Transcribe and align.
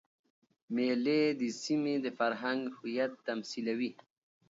مېلې 0.75 1.21
د 1.39 1.41
سیمي 1.61 1.95
د 2.05 2.07
فرهنګ 2.19 2.61
هویت 2.77 3.11
تمثیلوي. 3.27 3.91